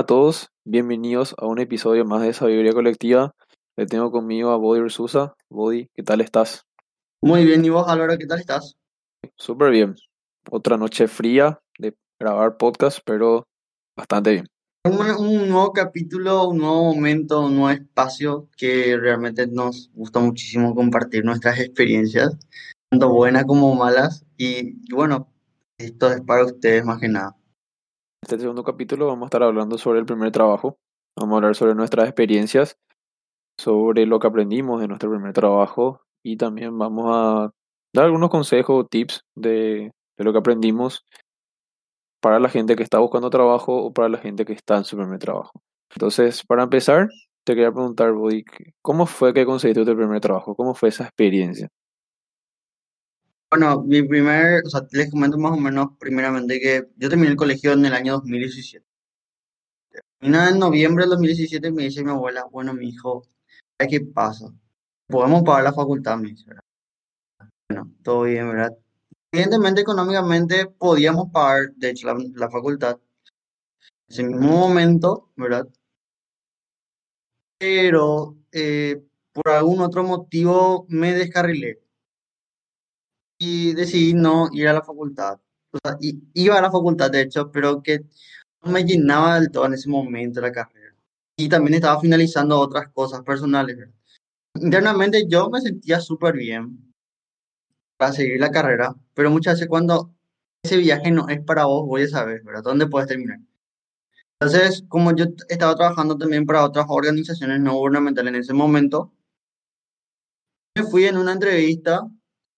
[0.00, 3.34] a todos, bienvenidos a un episodio más de Sabiduría Colectiva.
[3.76, 5.34] Le tengo conmigo a Body Ursusa.
[5.50, 6.64] Body, ¿qué tal estás?
[7.20, 8.78] Muy bien, ¿y vos, Álvaro, qué tal estás?
[9.36, 9.94] Súper bien.
[10.50, 13.46] Otra noche fría de grabar podcast, pero
[13.94, 14.46] bastante bien.
[14.86, 20.74] Un, un nuevo capítulo, un nuevo momento, un nuevo espacio que realmente nos gusta muchísimo
[20.74, 22.38] compartir nuestras experiencias,
[22.88, 24.24] tanto buenas como malas.
[24.38, 25.30] Y, y bueno,
[25.76, 27.36] esto es para ustedes más que nada.
[28.22, 30.78] Este segundo capítulo vamos a estar hablando sobre el primer trabajo.
[31.16, 32.76] Vamos a hablar sobre nuestras experiencias,
[33.58, 37.50] sobre lo que aprendimos de nuestro primer trabajo y también vamos a
[37.94, 41.04] dar algunos consejos o tips de, de lo que aprendimos
[42.20, 44.96] para la gente que está buscando trabajo o para la gente que está en su
[44.96, 45.62] primer trabajo.
[45.94, 47.08] Entonces, para empezar,
[47.44, 48.44] te quería preguntar, Body,
[48.82, 50.54] ¿cómo fue que conseguiste tu primer trabajo?
[50.54, 51.68] ¿Cómo fue esa experiencia?
[53.50, 57.36] Bueno, mi primer, o sea, les comento más o menos primeramente que yo terminé el
[57.36, 58.86] colegio en el año 2017.
[60.20, 63.26] Terminé en noviembre del 2017 me dice mi abuela, bueno, mi hijo,
[63.76, 64.52] ¿qué pasa?
[65.08, 66.62] Podemos pagar la facultad, me dice, ¿verdad?
[67.68, 68.70] Bueno, todo bien, ¿verdad?
[69.32, 73.00] Evidentemente, económicamente podíamos pagar, de hecho, la, la facultad.
[74.08, 75.68] En ese mismo momento, ¿verdad?
[77.58, 81.80] Pero eh, por algún otro motivo me descarrilé
[83.40, 85.40] y decidí no ir a la facultad.
[85.72, 85.96] O sea,
[86.34, 88.00] iba a la facultad, de hecho, pero que
[88.62, 90.94] no me llenaba del todo en ese momento la carrera.
[91.36, 93.88] Y también estaba finalizando otras cosas personales.
[94.60, 96.92] Internamente yo me sentía súper bien
[97.96, 100.14] para seguir la carrera, pero muchas veces cuando
[100.62, 102.62] ese viaje no es para vos, voy a saber, ¿verdad?
[102.62, 103.38] ¿Dónde puedes terminar?
[104.38, 109.12] Entonces, como yo estaba trabajando también para otras organizaciones no gubernamentales en ese momento,
[110.76, 112.06] me fui en una entrevista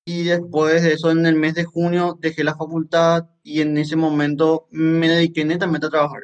[0.04, 3.96] y después de eso, en el mes de junio, dejé la facultad y en ese
[3.96, 6.22] momento me dediqué netamente a trabajar.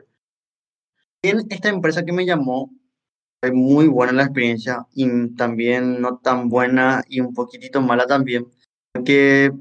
[1.23, 2.73] En esta empresa que me llamó,
[3.41, 8.47] fue muy buena la experiencia y también no tan buena y un poquitito mala también,
[8.93, 9.53] porque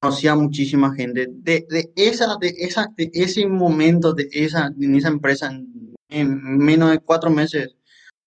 [0.00, 4.94] conocí a muchísima gente de, de esa, de esa, de ese momento, de esa, en
[4.96, 7.76] esa empresa, en, en menos de cuatro meses,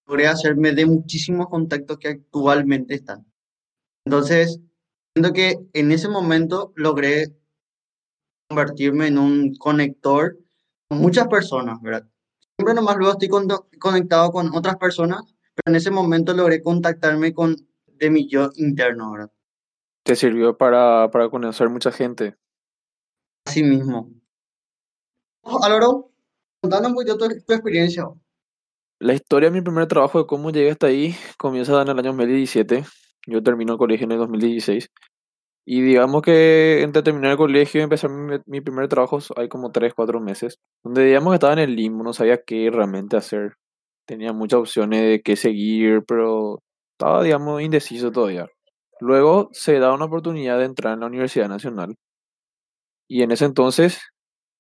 [0.08, 3.26] logré hacerme de muchísimos contactos que actualmente están.
[4.06, 4.60] Entonces,
[5.16, 7.28] siento que en ese momento logré
[8.50, 10.38] convertirme en un conector
[10.90, 12.08] con muchas personas, ¿verdad?
[12.58, 13.48] Siempre nomás luego estoy con-
[13.80, 15.22] conectado con otras personas,
[15.56, 17.56] pero en ese momento logré contactarme con
[17.88, 19.32] de mi yo interno, ¿verdad?
[20.04, 22.36] ¿Te sirvió para, para conocer mucha gente?
[23.46, 24.12] Así mismo.
[25.44, 26.12] Álvaro,
[26.62, 28.06] contanos un poquito tu, tu experiencia.
[29.00, 32.10] La historia de mi primer trabajo, de cómo llegué hasta ahí, comienza en el año
[32.10, 32.84] 2017.
[33.28, 34.90] Yo termino el colegio en el 2016.
[35.68, 39.72] Y digamos que entre terminar el colegio y empezar mi, mi primer trabajo hay como
[39.72, 43.56] 3 4 meses, donde digamos que estaba en el limbo, no sabía qué realmente hacer.
[44.08, 46.60] Tenía muchas opciones de qué seguir, pero
[46.94, 48.48] estaba, digamos, indeciso todavía.
[49.02, 51.96] Luego se da una oportunidad de entrar en la Universidad Nacional
[53.08, 54.02] y en ese entonces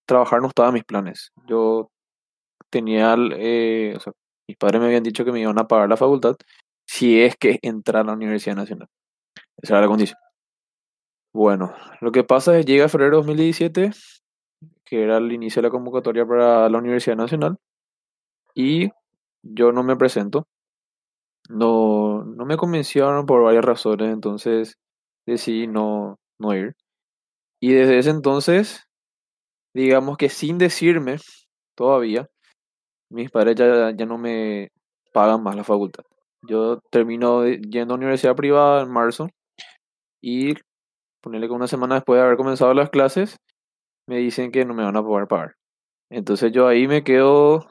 [0.07, 1.31] trabajar no estaba en mis planes.
[1.47, 1.89] Yo
[2.69, 4.13] tenía, eh, o sea,
[4.47, 6.35] mis padres me habían dicho que me iban a pagar la facultad
[6.85, 8.87] si es que entrara a la Universidad Nacional.
[9.57, 10.19] Esa era la condición.
[11.33, 13.91] Bueno, lo que pasa es llega febrero de 2017,
[14.85, 17.57] que era el inicio de la convocatoria para la Universidad Nacional,
[18.53, 18.89] y
[19.43, 20.47] yo no me presento.
[21.49, 24.77] No, no me convencieron por varias razones, entonces
[25.25, 26.75] decidí no, no ir.
[27.59, 28.87] Y desde ese entonces,
[29.73, 31.17] digamos que sin decirme
[31.75, 32.29] todavía,
[33.09, 34.69] mis padres ya, ya no me
[35.13, 36.05] pagan más la facultad.
[36.47, 39.29] Yo termino yendo a universidad privada en marzo
[40.21, 40.53] y
[41.21, 43.37] ponerle que una semana después de haber comenzado las clases,
[44.07, 45.55] me dicen que no me van a poder pagar.
[46.11, 47.65] Entonces yo ahí me quedo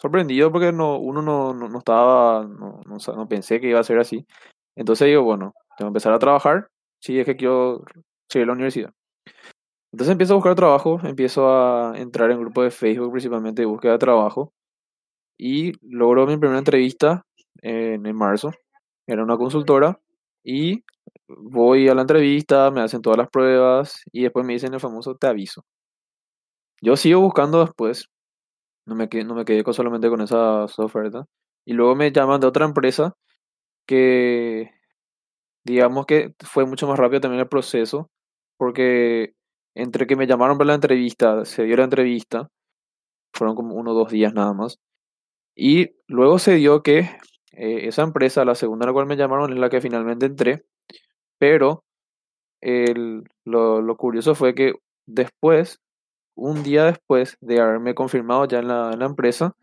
[0.00, 3.84] sorprendido porque no, uno no, no, no estaba, no, no, no pensé que iba a
[3.84, 4.26] ser así.
[4.76, 6.68] Entonces digo, bueno, tengo que empezar a trabajar
[7.02, 7.84] si es que quiero
[8.28, 8.92] seguir la universidad.
[9.92, 13.92] Entonces empiezo a buscar trabajo, empiezo a entrar en grupos de Facebook principalmente de búsqueda
[13.92, 14.52] de trabajo
[15.38, 17.22] y logro mi primera entrevista
[17.62, 18.50] en, marzo.
[19.06, 20.00] Era una consultora
[20.44, 20.84] y
[21.28, 25.16] voy a la entrevista, me hacen todas las pruebas y después me dicen el famoso
[25.16, 25.64] te aviso.
[26.82, 28.06] Yo sigo buscando después,
[28.86, 31.26] no me no me quedé solamente con esa oferta.
[31.64, 33.14] Y luego me llaman de otra empresa
[33.86, 34.70] que
[35.64, 38.10] digamos que fue mucho más rápido también el proceso,
[38.56, 39.34] porque
[39.74, 42.48] entre que me llamaron para la entrevista, se dio la entrevista,
[43.34, 44.78] fueron como uno o dos días nada más.
[45.56, 47.10] Y luego se dio que
[47.52, 50.64] eh, esa empresa, la segunda a la cual me llamaron, es la que finalmente entré,
[51.38, 51.84] pero
[52.60, 54.74] el- lo, lo curioso fue que
[55.06, 55.80] después
[56.36, 59.54] un día después de haberme confirmado ya en la, empresa,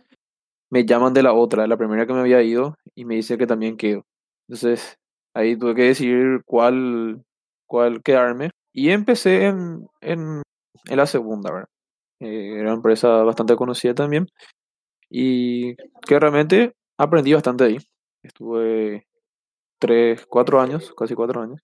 [0.69, 3.37] me llaman de la otra, de la primera que me había ido, y me dice
[3.37, 4.05] que también quedo.
[4.47, 4.97] Entonces,
[5.33, 7.23] ahí tuve que decidir cuál,
[7.67, 8.51] cuál quedarme.
[8.73, 10.41] Y empecé en, en,
[10.89, 11.69] en la segunda, ¿verdad?
[12.19, 14.27] Eh, era una empresa bastante conocida también.
[15.09, 15.75] Y
[16.07, 17.77] que realmente aprendí bastante ahí.
[18.23, 19.07] Estuve
[19.79, 21.61] tres, cuatro años, casi cuatro años.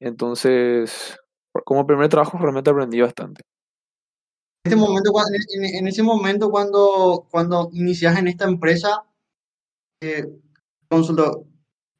[0.00, 1.18] Entonces,
[1.64, 3.42] como primer trabajo realmente aprendí bastante.
[4.64, 5.24] En ese momento, cua-
[5.56, 9.02] en, en- ese momento cuando, cuando inicias en esta empresa,
[10.00, 10.26] eh,
[10.88, 11.44] consultor,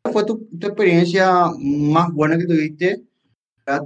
[0.03, 3.05] ¿cuál fue tu, tu experiencia más buena que tuviste?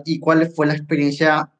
[0.06, 1.52] ¿Y cuál fue la experiencia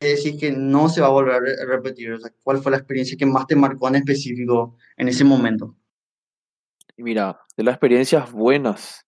[0.00, 2.12] que decís que no se va a volver a repetir?
[2.12, 5.76] O sea, ¿cuál fue la experiencia que más te marcó en específico en ese momento?
[6.96, 9.04] Y mira, de las experiencias buenas,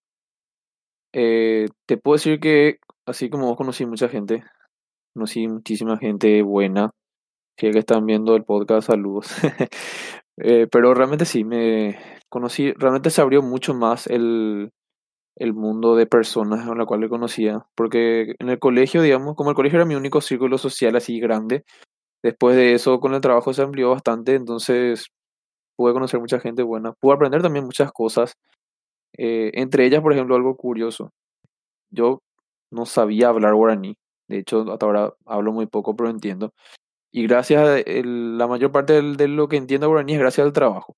[1.13, 4.43] eh, te puedo decir que así como vos conocí mucha gente,
[5.13, 6.91] conocí muchísima gente buena,
[7.57, 9.27] que que están viendo el podcast, saludos.
[10.39, 11.97] Eh, pero realmente sí, me
[12.29, 14.71] conocí, realmente se abrió mucho más el,
[15.35, 19.55] el mundo de personas con la cual conocía, porque en el colegio, digamos, como el
[19.55, 21.65] colegio era mi único círculo social así grande,
[22.23, 25.07] después de eso con el trabajo se amplió bastante, entonces
[25.77, 28.35] pude conocer mucha gente buena, pude aprender también muchas cosas,
[29.17, 31.11] eh, entre ellas, por ejemplo, algo curioso,
[31.91, 32.21] yo
[32.71, 33.97] no sabía hablar guaraní,
[34.29, 36.51] de hecho, hasta ahora hablo muy poco, pero entiendo,
[37.13, 40.95] y gracias a la mayor parte de lo que entiendo guaraní es gracias al trabajo.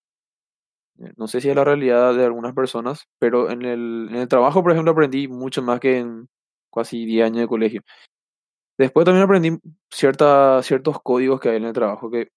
[0.99, 4.27] Eh, No sé si es la realidad de algunas personas, pero en el, en el
[4.27, 6.27] trabajo, por ejemplo, aprendí mucho más que en
[6.73, 7.81] casi 10 años de colegio.
[8.77, 9.59] Después también aprendí
[9.91, 12.29] cierta, ciertos códigos que hay en el trabajo que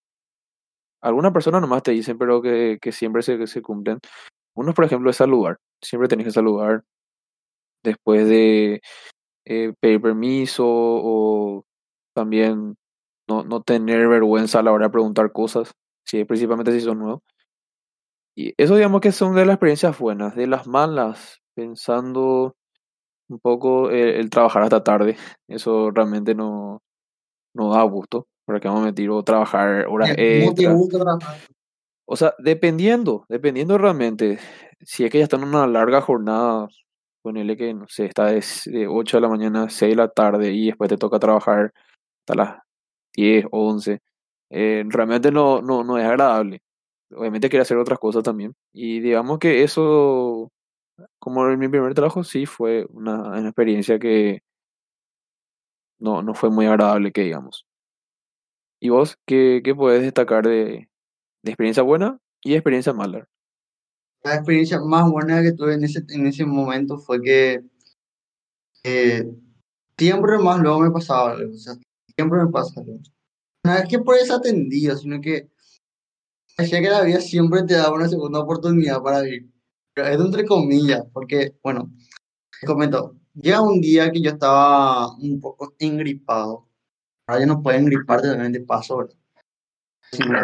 [1.02, 3.98] algunas personas nomás te dicen, pero que, que siempre se, que se cumplen.
[4.54, 5.58] Uno, por ejemplo, es saludar.
[5.82, 6.84] Siempre tenés que saludar
[7.82, 8.80] después de
[9.44, 11.64] eh, pedir permiso o
[12.14, 12.76] también
[13.28, 15.72] no, no tener vergüenza a la hora de preguntar cosas,
[16.06, 17.20] si, principalmente si son nuevos.
[18.36, 22.54] Y eso digamos que son de las experiencias buenas, de las malas, pensando
[23.28, 25.16] un poco eh, el, trabajar hasta tarde,
[25.48, 26.80] eso realmente no,
[27.54, 30.10] no da gusto, para que vamos a meter o trabajar horas
[30.40, 30.72] ¿Cómo te extra.
[32.04, 34.38] O sea, dependiendo, dependiendo realmente,
[34.80, 36.68] si es que ya está en una larga jornada,
[37.22, 39.96] ponele que, no sé, está de, s- de 8 de la mañana a 6 de
[39.96, 41.72] la tarde y después te toca trabajar
[42.20, 42.58] hasta las
[43.14, 44.00] 10, 11,
[44.50, 46.60] eh, realmente no, no, no es agradable.
[47.14, 48.54] Obviamente quiero hacer otras cosas también.
[48.72, 50.50] Y digamos que eso,
[51.18, 54.40] como en mi primer trabajo, sí fue una, una experiencia que
[55.98, 57.64] no, no fue muy agradable, que digamos.
[58.82, 60.88] ¿Y vos qué, qué puedes destacar de,
[61.42, 63.28] de experiencia buena y experiencia mala?
[64.24, 67.62] La experiencia más buena que tuve en ese, en ese momento fue que
[68.82, 69.24] eh,
[69.96, 71.74] siempre más luego me pasaba algo, o sea,
[72.16, 72.98] siempre me pasa algo.
[73.64, 75.52] No es que por desatendido, sino que
[76.58, 79.50] Decía que la vida siempre te da una segunda oportunidad para vivir.
[79.94, 81.90] Pero es entre comillas, porque, bueno,
[82.60, 86.68] te comento, llega un día que yo estaba un poco engripado.
[87.38, 89.16] Ya no puedo engriparte también de paso, ¿verdad?
[90.12, 90.40] Si no,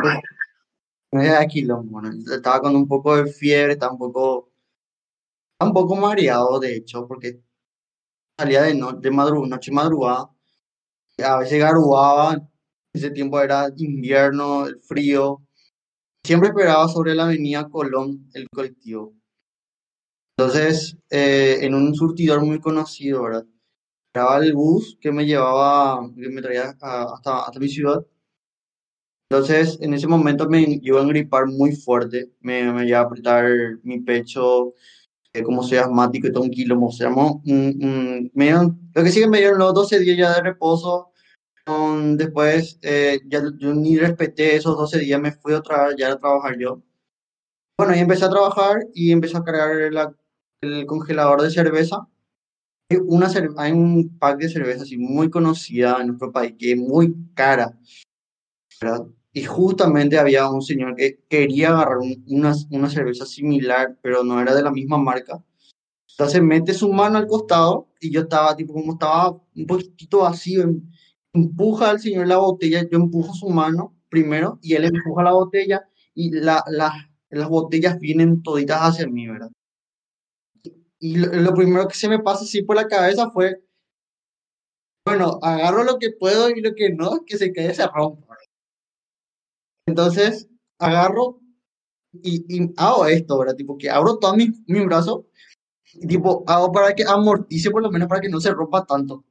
[1.12, 4.50] no es bueno, estaba con un poco de fiebre, estaba un poco,
[5.52, 7.40] estaba un poco mareado, de hecho, porque
[8.38, 10.30] salía de, no, de madru noche madrugada,
[11.24, 12.48] a veces garuaba, en
[12.92, 15.42] ese tiempo era invierno, el frío,
[16.24, 19.14] siempre esperaba sobre la avenida Colón el colectivo.
[20.36, 23.46] Entonces, eh, en un surtidor muy conocido, ¿verdad?
[24.12, 28.04] Estaba el bus que me llevaba, que me traía a- hasta, hasta mi ciudad.
[29.30, 33.44] Entonces, en ese momento me iba a engripar muy fuerte, me, me iba a apretar
[33.82, 34.72] mi pecho,
[35.34, 38.80] eh, como soy asmático y todo un kilo, o sea, mo- un- un- me dieron-
[38.94, 41.12] lo que sí que me dieron los 12 días ya de reposo,
[41.66, 46.18] con- después eh, ya yo ni respeté esos 12 días, me fui otra ya a
[46.18, 46.82] trabajar yo.
[47.78, 50.14] Bueno, y empecé a trabajar y empecé a cargar la-
[50.62, 52.08] el congelador de cerveza.
[52.90, 53.28] Una
[53.58, 57.78] hay un pack de cerveza así muy conocida en nuestro país que es muy cara,
[58.80, 59.06] ¿verdad?
[59.32, 64.40] Y justamente había un señor que quería agarrar un- una, una cerveza similar, pero no
[64.40, 65.42] era de la misma marca.
[66.12, 70.62] Entonces mete su mano al costado y yo estaba, tipo, como estaba un poquito vacío,
[70.64, 70.82] em-
[71.34, 75.88] empuja al señor la botella, yo empujo su mano primero y él empuja la botella
[76.14, 79.50] y la, la- las botellas vienen toditas hacia mí, ¿verdad?
[81.00, 83.62] Y lo, lo primero que se me pasa así por la cabeza fue,
[85.04, 88.36] bueno, agarro lo que puedo y lo que no, que se quede se rompa.
[89.86, 91.40] Entonces, agarro
[92.12, 93.56] y, y hago esto, ¿verdad?
[93.56, 95.26] Tipo, que abro todo mi, mi brazo
[95.94, 99.24] y tipo, hago para que amortice por lo menos para que no se rompa tanto.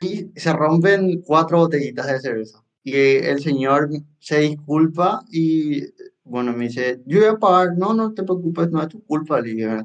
[0.00, 2.64] Y se rompen cuatro botellitas de cerveza.
[2.82, 3.88] Y el señor
[4.18, 5.82] se disculpa y,
[6.24, 9.40] bueno, me dice, yo voy a pagar, no, no te preocupes, no es tu culpa,
[9.40, 9.84] le.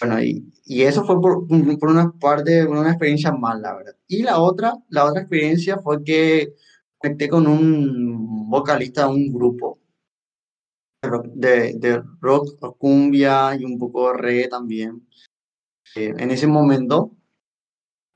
[0.00, 3.94] Bueno, y, y eso fue por, por una parte, una experiencia mala, ¿verdad?
[4.08, 6.54] Y la otra, la otra experiencia fue que
[6.98, 9.78] conecté con un vocalista de un grupo
[11.02, 15.06] de rock, de, rock, cumbia y un poco de reggae también.
[15.96, 17.16] Eh, en ese momento,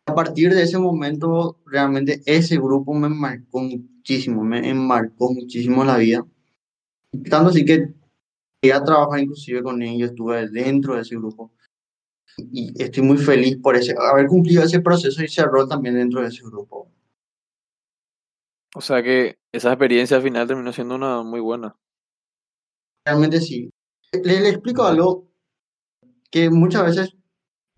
[0.06, 5.98] a partir de ese momento, realmente ese grupo me marcó muchísimo, me marcó muchísimo la
[5.98, 6.24] vida.
[7.28, 7.92] Tanto así que
[8.62, 11.52] llegué a trabajar inclusive con ellos, estuve dentro de ese grupo.
[12.38, 16.20] Y estoy muy feliz por ese, haber cumplido ese proceso y ese rol también dentro
[16.20, 16.90] de ese grupo.
[18.74, 21.74] O sea que esa experiencia al final terminó siendo una muy buena.
[23.06, 23.70] Realmente sí.
[24.12, 25.30] Le, le explico algo
[26.30, 27.16] que muchas veces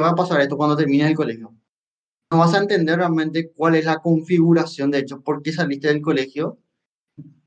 [0.03, 1.55] va a pasar esto cuando termines el colegio.
[2.31, 6.03] No vas a entender realmente cuál es la configuración, de hecho, por qué saliste del
[6.03, 6.59] colegio,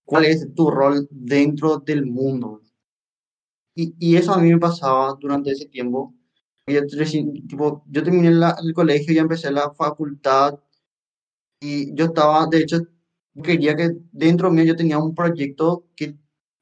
[0.06, 2.62] cuál es tu rol dentro del mundo.
[3.76, 6.14] Y, y eso a mí me pasaba durante ese tiempo.
[6.68, 6.82] Yo,
[7.48, 10.60] tipo, yo terminé la, el colegio y empecé la facultad
[11.60, 12.80] y yo estaba, de hecho,
[13.44, 16.18] quería que dentro mío yo tenía un proyecto que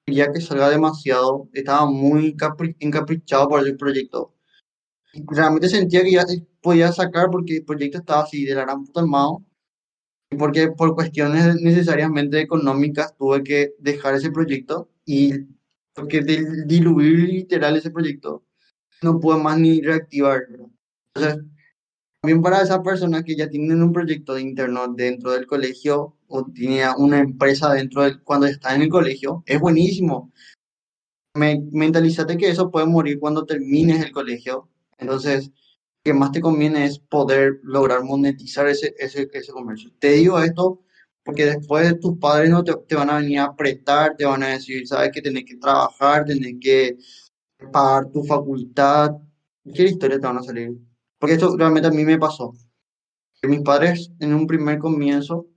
[0.06, 2.36] quería que salga demasiado, estaba muy
[2.80, 4.36] encaprichado por el proyecto.
[5.28, 6.26] Realmente sentía que ya
[6.62, 9.46] podía sacar porque el proyecto estaba así de la gran puta armado.
[10.32, 15.34] Y porque por cuestiones necesariamente económicas tuve que dejar ese proyecto y
[15.94, 18.44] porque diluir literal ese proyecto
[19.02, 20.48] no pude más ni reactivar.
[22.22, 26.46] También para esas personas que ya tienen un proyecto de interno dentro del colegio o
[26.46, 30.32] tiene una empresa dentro de cuando está en el colegio, es buenísimo.
[31.36, 34.70] Me, mentalízate que eso puede morir cuando termines el colegio.
[34.98, 35.54] Entonces, lo
[36.04, 39.92] que más te conviene es poder lograr monetizar ese, ese, ese comercio.
[40.00, 40.82] Te digo esto
[41.24, 44.50] porque después tus padres no te, te, van a venir a apretar, te van a
[44.50, 46.98] decir, sabes que tenés que trabajar, tenés que
[47.72, 49.12] pagar tu facultad.
[49.74, 50.78] ¿Qué historia te van a salir?
[51.20, 52.54] Porque esto realmente a mí me pasó.
[53.42, 55.48] Que mis padres en un primer comienzo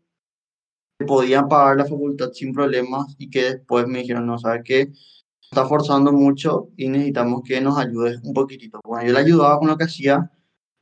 [1.07, 4.93] podían pagar la facultad sin problemas y que después me dijeron, no, ¿sabes qué?
[5.41, 8.81] Está forzando mucho y necesitamos que nos ayudes un poquitito.
[8.85, 10.31] Bueno, yo le ayudaba con lo que hacía,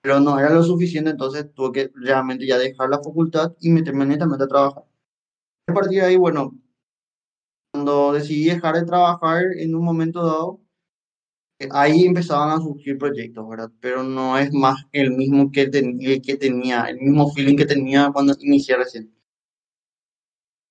[0.03, 4.07] pero no era lo suficiente, entonces tuve que realmente ya dejar la facultad y meterme
[4.07, 4.85] netamente a trabajar.
[5.67, 6.53] A partir de ahí, bueno,
[7.73, 10.61] cuando decidí dejar de trabajar en un momento dado,
[11.71, 13.71] ahí empezaban a surgir proyectos, ¿verdad?
[13.81, 18.35] Pero no es más el mismo que, que tenía, el mismo feeling que tenía cuando
[18.41, 19.13] inicié recién.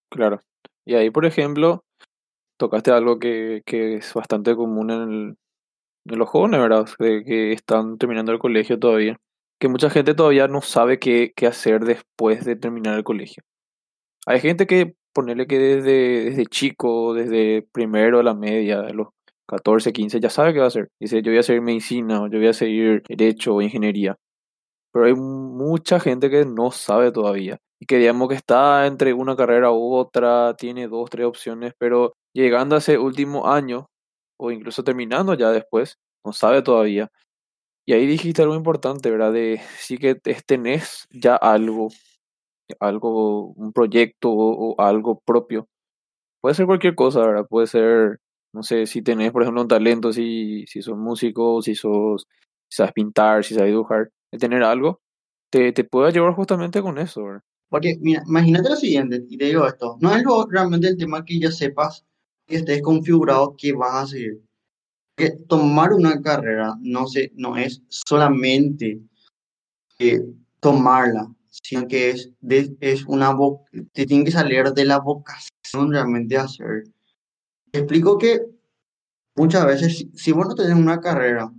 [0.10, 0.42] Claro.
[0.86, 1.86] Y ahí, por ejemplo,
[2.58, 5.38] tocaste algo que, que es bastante común en, el,
[6.06, 6.88] en, los jóvenes, ¿verdad?
[7.00, 9.20] De que están terminando el colegio todavía.
[9.60, 13.44] Que mucha gente todavía no sabe qué, qué hacer después de terminar el colegio.
[14.26, 19.10] Hay gente que, ponerle que desde, desde chico, desde primero a la media, los
[19.50, 20.90] 14, 15, ya sabe qué va a hacer.
[21.00, 24.16] Dice, yo voy a seguir medicina, o yo voy a seguir derecho o ingeniería.
[24.94, 27.60] Pero hay mucha gente que no sabe todavía.
[27.82, 32.14] Y que digamos que está entre una carrera u otra, tiene dos, tres opciones, pero
[32.34, 33.88] llegando a ese último año,
[34.40, 37.10] o incluso terminando ya después, no sabe todavía.
[37.88, 39.34] Y ahí dijiste algo importante, ¿verdad?
[39.34, 41.90] De sí que tenés ya algo,
[42.80, 45.68] algo, un proyecto o, o algo propio.
[46.42, 47.46] Puede ser cualquier cosa, ¿verdad?
[47.50, 48.20] Puede ser
[48.54, 52.28] no sé si tenés, por ejemplo, un talento, si, si sos músico, si sos,
[52.68, 55.02] si sabes pintar, si sabes dibujar, de tener algo,
[55.52, 57.42] te, te puede ayudar justamente con eso, ¿verdad?
[57.70, 61.24] Porque, mira, imagínate lo siguiente, y te digo esto, no es lo, realmente el tema
[61.24, 62.04] que ya sepas
[62.48, 64.42] que estés configurado que vas a seguir.
[65.16, 69.00] Que tomar una carrera no, se, no es solamente
[70.00, 70.22] eh,
[70.60, 73.36] tomarla, sino que es, de, es una
[73.94, 76.86] te tiene que salir de la vocación realmente a hacer
[77.72, 78.42] explico que
[79.36, 81.52] muchas veces, si, vos no tenés una carrera,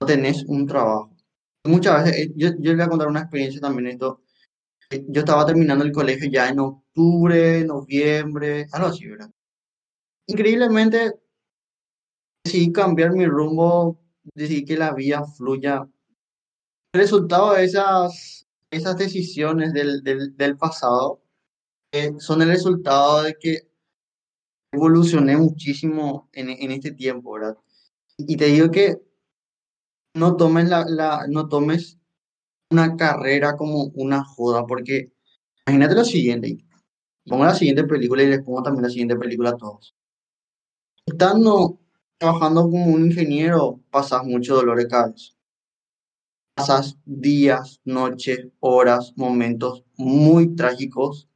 [0.00, 1.10] no tenés un trabajo.
[1.64, 4.22] Muchas veces, eh, yo, yo les voy a contar una experiencia también esto.
[4.90, 9.30] Eh, yo estaba terminando el colegio ya en octubre, noviembre, algo así, ¿verdad?
[10.26, 11.12] Increíblemente,
[12.44, 14.00] decidí cambiar mi rumbo,
[14.34, 15.86] decidí que la vida fluya.
[16.92, 21.22] El resultado de esas, esas decisiones del, del, del pasado
[21.92, 23.69] eh, son el resultado de que
[24.72, 27.56] evolucioné muchísimo en, este tiempo, ¿verdad?
[28.16, 28.96] Y te digo que
[30.14, 31.98] no tomes, la, no tomes
[32.70, 35.12] una carrera como una joda, porque
[35.66, 36.58] imagínate lo siguiente,
[37.26, 39.94] pongo la siguiente película y les pongo también la siguiente película a todos.
[41.06, 41.80] Estando
[42.18, 45.32] trabajando como un ingeniero, pasas mucho dolor de cabeza.
[46.54, 51.30] Pasas días, noches, horas, momentos muy trágicos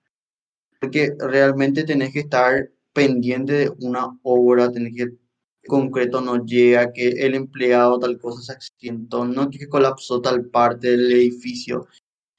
[0.85, 5.13] porque realmente tenés que estar pendiente de una obra, tenés que
[5.67, 10.91] concreto no llega, que el empleado tal cosa se accidentó, no que colapsó tal parte
[10.91, 11.87] del edificio.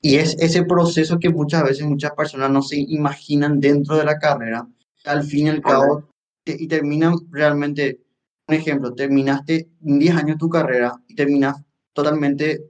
[0.01, 4.19] Y es ese proceso que muchas veces muchas personas no se imaginan dentro de la
[4.19, 4.67] carrera,
[5.05, 6.07] al fin y al cabo,
[6.45, 8.01] y terminan realmente,
[8.47, 11.55] un ejemplo, terminaste 10 años tu carrera y terminas
[11.93, 12.69] totalmente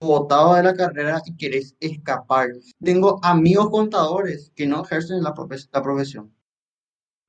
[0.00, 2.48] botado de la carrera y querés escapar.
[2.82, 5.34] Tengo amigos contadores que no ejercen la,
[5.72, 6.32] la profesión.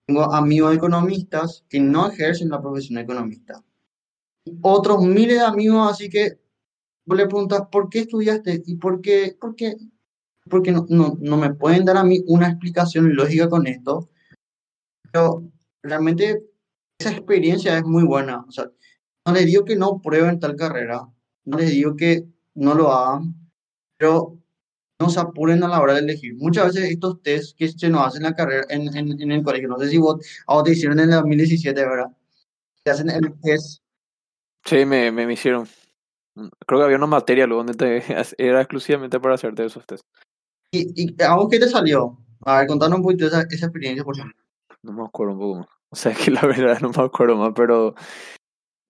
[0.05, 3.63] Tengo amigos economistas que no ejercen la profesión de economista.
[4.61, 6.39] Otros miles de amigos, así que
[7.05, 8.61] vos le preguntas, ¿por qué estudiaste?
[8.65, 9.37] ¿Y por qué?
[9.39, 9.75] ¿Por qué?
[10.49, 14.09] Porque no, no, no me pueden dar a mí una explicación lógica con esto.
[15.11, 15.49] Pero
[15.81, 16.43] realmente
[16.99, 18.43] esa experiencia es muy buena.
[18.47, 18.69] O sea,
[19.25, 21.07] no les digo que no prueben tal carrera,
[21.45, 23.35] no les digo que no lo hagan,
[23.97, 24.37] pero
[25.03, 26.35] no se apuren a la hora de elegir.
[26.35, 29.43] Muchas veces estos test que se nos hacen en la carrera, en, en, en el
[29.43, 32.07] colegio, no sé si vos, a vos te hicieron en el 2017, ¿verdad?
[32.83, 33.81] Te hacen el test.
[34.65, 35.67] Sí, me, me, me hicieron.
[36.65, 38.03] Creo que había una materia luego donde te,
[38.37, 40.03] era exclusivamente para hacerte esos test.
[40.71, 42.17] ¿Y, y a vos qué te salió?
[42.45, 44.33] A ver, contanos un poquito esa, esa experiencia, por favor.
[44.81, 45.67] No me acuerdo un poco más.
[45.89, 47.93] O sea, que la verdad no me acuerdo más, pero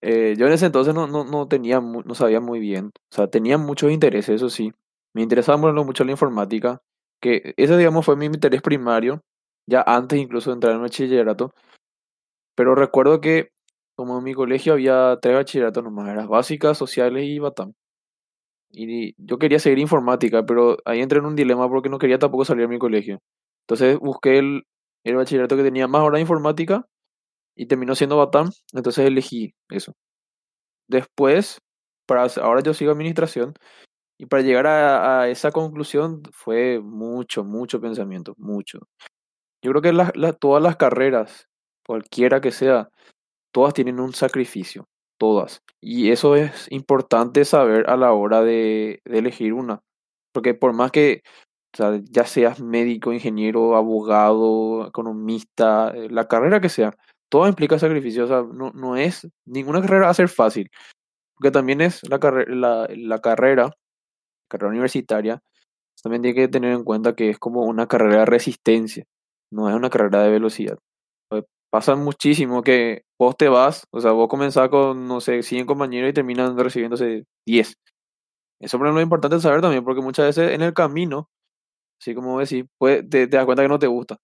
[0.02, 2.92] eh, yo en ese entonces no, no, no tenía, no sabía muy bien.
[3.12, 4.74] O sea, tenía muchos intereses, eso sí.
[5.14, 6.82] Me interesaba mucho la informática,
[7.22, 9.22] que ese, digamos, fue mi interés primario,
[9.68, 11.54] ya antes incluso de entrar en bachillerato.
[12.56, 13.50] Pero recuerdo que,
[13.96, 17.74] como en mi colegio había tres bachilleratos nomás, eran básicas, sociales y Batam.
[18.72, 22.46] Y yo quería seguir informática, pero ahí entré en un dilema porque no quería tampoco
[22.46, 23.20] salir de mi colegio.
[23.68, 24.64] Entonces busqué el,
[25.04, 26.86] el bachillerato que tenía más horas de informática
[27.56, 29.94] y terminó siendo Batam, entonces elegí eso.
[30.88, 31.60] Después,
[32.08, 33.54] para, ahora yo sigo administración
[34.24, 38.80] y para llegar a, a esa conclusión fue mucho, mucho pensamiento, mucho.
[39.62, 41.50] Yo creo que la, la, todas las carreras,
[41.86, 42.88] cualquiera que sea,
[43.54, 44.86] todas tienen un sacrificio,
[45.20, 45.62] todas.
[45.82, 49.82] Y eso es importante saber a la hora de, de elegir una.
[50.32, 51.22] Porque por más que
[51.74, 56.96] o sea, ya seas médico, ingeniero, abogado, economista, eh, la carrera que sea,
[57.30, 58.24] todo implica sacrificio.
[58.24, 60.70] O sea, no, no es, ninguna carrera va a ser fácil.
[61.36, 63.72] Porque también es la, la, la carrera,
[64.54, 65.42] carrera universitaria,
[66.04, 69.06] también tiene que tener en cuenta que es como una carrera de resistencia,
[69.52, 70.78] no es una carrera de velocidad.
[71.72, 76.12] Pasa muchísimo que vos te vas, o sea, vos comenzás con, no sé, 100 compañeros
[76.12, 77.74] y terminan recibiéndose 10.
[78.60, 81.30] Eso por ejemplo, es importante saber también, porque muchas veces en el camino,
[82.00, 84.18] así como decís, pues, te, te das cuenta que no te gusta.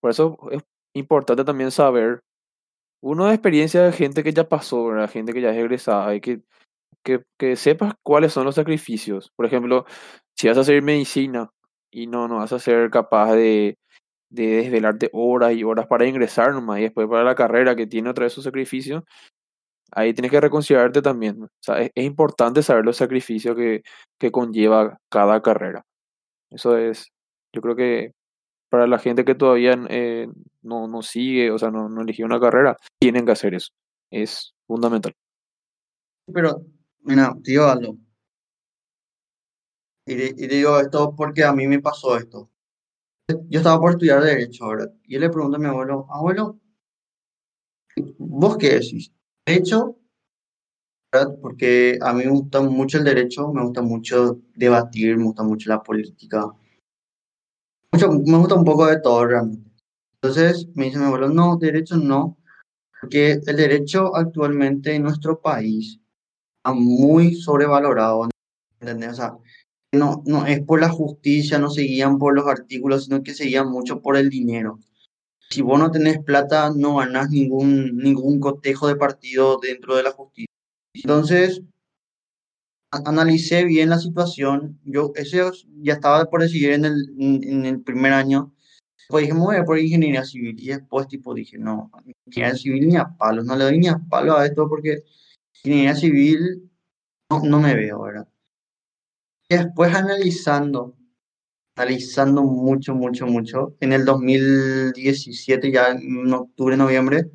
[0.00, 0.62] Por eso es
[0.94, 2.20] importante también saber,
[3.02, 6.20] uno de experiencia de gente que ya pasó, la gente que ya es egresada, y
[6.20, 6.42] que,
[7.04, 9.32] que, que sepas cuáles son los sacrificios.
[9.36, 9.86] Por ejemplo,
[10.34, 11.50] si vas a hacer medicina
[11.90, 13.78] y no, no vas a ser capaz de,
[14.30, 18.10] de desvelarte horas y horas para ingresar nomás y después para la carrera que tiene
[18.10, 19.04] otra vez su sacrificio,
[19.92, 21.44] ahí tienes que reconsiderarte también.
[21.44, 23.82] O sea, es, es, importante saber los sacrificios que,
[24.18, 25.84] que conlleva cada carrera.
[26.50, 27.12] Eso es,
[27.52, 28.12] yo creo que
[28.70, 30.28] para la gente que todavía eh,
[30.62, 33.70] no, no sigue, o sea, no, no eligió una carrera, tienen que hacer eso.
[34.10, 35.14] Es fundamental.
[36.32, 36.62] Pero,
[37.06, 37.96] mira, digo algo.
[40.06, 42.50] Y, y digo esto porque a mí me pasó esto.
[43.48, 44.92] Yo estaba por estudiar Derecho, ¿verdad?
[45.04, 46.60] Y yo le pregunto a mi abuelo, abuelo,
[48.18, 49.12] ¿vos qué decís?
[49.44, 49.96] ¿Derecho?
[51.12, 51.36] ¿verdad?
[51.40, 55.68] Porque a mí me gusta mucho el derecho, me gusta mucho debatir, me gusta mucho
[55.70, 56.46] la política.
[57.92, 59.70] Mucho, me gusta un poco de todo realmente.
[60.14, 62.36] Entonces me dice mi abuelo, no, derecho no,
[63.00, 66.00] porque el derecho actualmente en nuestro país
[66.72, 68.28] muy sobrevalorado,
[68.80, 69.10] ¿entendés?
[69.10, 69.36] O sea,
[69.92, 73.44] no, no es por la justicia, no se guían por los artículos, sino que se
[73.44, 74.78] guían mucho por el dinero.
[75.50, 80.10] Si vos no tenés plata, no ganás ningún, ningún cotejo de partido dentro de la
[80.10, 80.50] justicia.
[80.94, 81.62] Entonces,
[82.90, 84.80] analicé bien la situación.
[84.84, 85.42] Yo ese
[85.82, 88.52] ya estaba por decidir en el, en el primer año.
[89.08, 90.56] Pues dije, me voy a por ingeniería civil.
[90.58, 91.90] Y después, tipo, dije, no,
[92.26, 95.04] ingeniería civil ni a palos, no le doy ni a palos a esto porque
[95.64, 96.70] ingeniería civil
[97.30, 98.28] no, no me veo, ¿verdad?
[99.48, 100.96] Y después analizando,
[101.76, 107.30] analizando mucho, mucho, mucho, en el 2017, ya en octubre, noviembre,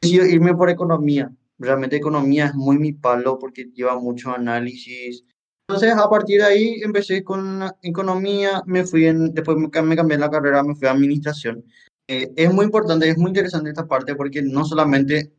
[0.00, 1.32] decidí irme por economía.
[1.58, 5.24] Realmente economía es muy mi palo porque lleva mucho análisis.
[5.68, 10.30] Entonces, a partir de ahí empecé con economía, me fui en, después me cambié la
[10.30, 11.64] carrera, me fui a administración.
[12.08, 15.32] Eh, es muy importante, es muy interesante esta parte porque no solamente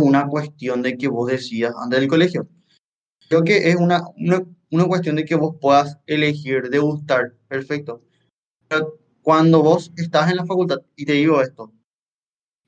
[0.00, 2.48] una cuestión de que vos decías antes del colegio.
[3.28, 8.02] Creo que es una, una, una cuestión de que vos puedas elegir, degustar, perfecto.
[8.68, 11.72] Pero cuando vos estás en la facultad, y te digo esto,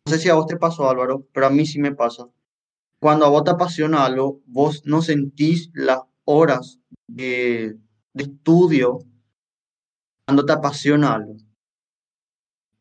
[0.07, 2.29] no sé si a vos te pasó, Álvaro, pero a mí sí me pasa.
[3.01, 7.79] Cuando a vos te apasiona algo, vos no sentís las horas de,
[8.13, 8.99] de estudio
[10.27, 11.37] cuando te apasiona algo.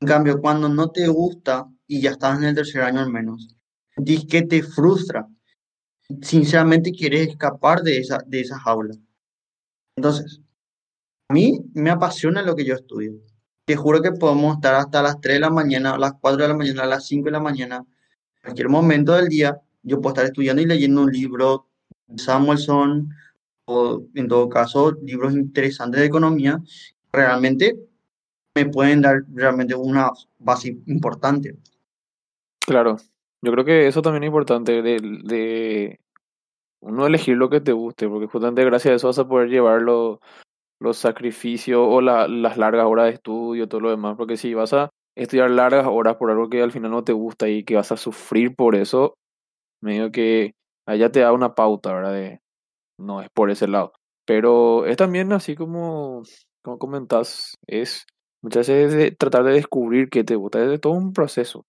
[0.01, 3.58] En cambio, cuando no te gusta y ya estás en el tercer año al menos,
[3.99, 5.27] sentís que te frustra.
[6.21, 8.95] Sinceramente quieres escapar de esa, de esa jaula.
[9.95, 10.41] Entonces,
[11.27, 13.13] a mí me apasiona lo que yo estudio.
[13.65, 16.55] Te juro que podemos estar hasta las 3 de la mañana, las 4 de la
[16.55, 17.85] mañana, las 5 de la mañana,
[18.41, 21.67] cualquier momento del día, yo puedo estar estudiando y leyendo un libro
[22.07, 23.09] de Samuelson
[23.65, 26.59] o en todo caso libros interesantes de economía,
[27.11, 27.77] realmente
[28.55, 30.09] me pueden dar realmente una
[30.39, 31.55] base importante.
[32.59, 32.97] Claro,
[33.41, 35.99] yo creo que eso también es importante, de, de
[36.81, 39.81] uno elegir lo que te guste, porque justamente gracias a eso vas a poder llevar
[39.81, 40.19] lo-
[40.81, 44.73] los sacrificios o la- las largas horas de estudio, todo lo demás, porque si vas
[44.73, 47.91] a estudiar largas horas por algo que al final no te gusta y que vas
[47.91, 49.15] a sufrir por eso,
[49.81, 50.53] medio que
[50.87, 52.13] allá te da una pauta, ¿verdad?
[52.13, 52.39] De,
[52.99, 53.93] no es por ese lado.
[54.25, 56.23] Pero es también así como,
[56.63, 58.05] como comentas, es
[58.43, 61.65] muchas veces de tratar de descubrir qué te gusta, es de todo un proceso.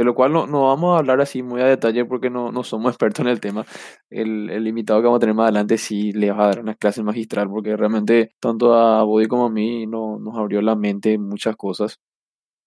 [0.00, 2.64] De lo cual no, no vamos a hablar así muy a detalle porque no, no
[2.64, 3.66] somos expertos en el tema.
[4.08, 6.74] El, el invitado que vamos a tener más adelante sí le va a dar una
[6.74, 11.12] clase magistral porque realmente tanto a Body como a mí no, nos abrió la mente
[11.12, 11.98] en muchas cosas.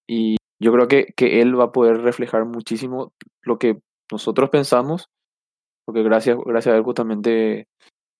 [0.08, 3.80] Y yo creo que, que él va a poder reflejar muchísimo lo que
[4.12, 5.10] nosotros pensamos,
[5.86, 7.66] porque gracias, gracias a él justamente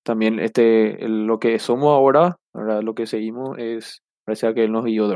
[0.04, 2.82] también este, lo que somos ahora, ¿verdad?
[2.82, 5.08] lo que seguimos es gracias a que él nos guió.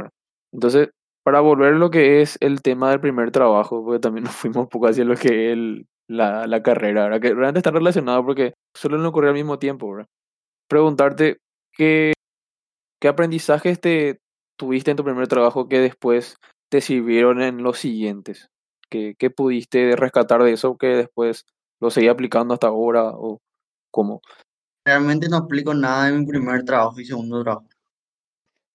[0.53, 0.89] Entonces,
[1.27, 4.61] para volver a lo que es el tema del primer trabajo, porque también nos fuimos
[4.63, 7.19] un poco hacia lo que es el- la, la carrera, ¿verdad?
[7.19, 9.93] que realmente está relacionado porque suelen ocurrir al mismo tiempo.
[10.69, 11.39] Preguntarte
[11.73, 12.13] qué,
[13.01, 14.21] qué aprendizajes te
[14.57, 16.37] tuviste en tu primer trabajo que después
[16.71, 18.47] te sirvieron en los siguientes.
[18.89, 21.45] ¿Qué, qué pudiste rescatar de eso que después
[21.81, 23.41] lo seguí aplicando hasta ahora o
[23.91, 24.21] cómo?
[24.85, 27.67] Realmente no aplico nada de mi primer trabajo y segundo trabajo.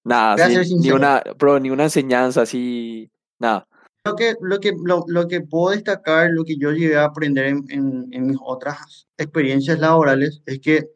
[0.04, 3.68] Nada, sí, ni una, pero ni una enseñanza así, nada.
[4.04, 7.46] Lo que, lo que, lo, lo que puedo destacar, lo que yo llegué a aprender
[7.46, 10.90] en, en, en mis otras experiencias laborales, es que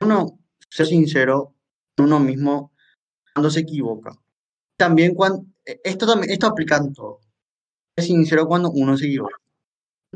[0.00, 1.54] uno, ser sincero
[1.98, 2.72] uno mismo
[3.32, 4.12] cuando se equivoca.
[4.76, 7.20] También cuando, esto también, esto aplica en todo.
[7.96, 9.36] Ser sincero cuando uno se equivoca.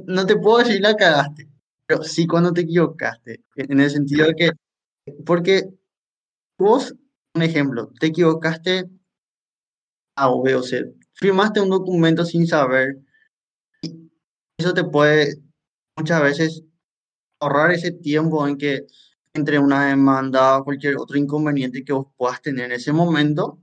[0.05, 1.49] No te puedo decir la cagaste,
[1.87, 3.45] pero sí cuando te equivocaste.
[3.57, 4.51] En el sentido de que,
[5.25, 5.69] porque
[6.59, 6.95] vos,
[7.38, 8.90] un ejemplo, te equivocaste
[10.16, 10.94] A o B o C.
[11.14, 12.98] Firmaste un documento sin saber
[13.83, 14.11] y
[14.59, 15.37] eso te puede
[15.96, 16.64] muchas veces
[17.40, 18.87] ahorrar ese tiempo en que
[19.35, 23.61] entre una demanda o cualquier otro inconveniente que vos puedas tener en ese momento.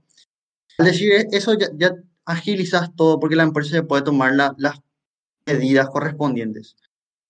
[0.78, 1.94] Al decir eso ya, ya
[2.26, 4.80] agilizas todo porque la empresa se puede tomar la- las
[5.46, 6.76] medidas correspondientes.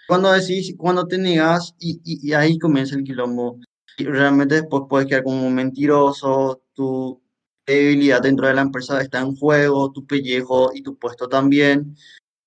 [0.08, 3.60] Cuando decís, cuando te negas y, y, y ahí comienza el quilombo.
[3.98, 7.22] Realmente después puedes quedar como un mentiroso, tu
[7.64, 11.96] credibilidad dentro de la empresa está en juego, tu pellejo y tu puesto también.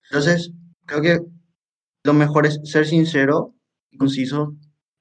[0.09, 0.51] Entonces,
[0.85, 1.19] creo que
[2.03, 3.53] lo mejor es ser sincero,
[3.97, 4.55] conciso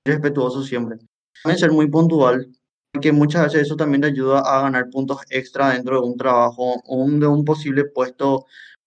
[0.05, 0.99] respetuoso siempre.
[1.43, 2.49] También ser muy puntual,
[2.93, 6.83] porque muchas veces eso también te ayuda a ganar puntos extra dentro de un trabajo
[6.85, 8.47] o de un posible puesto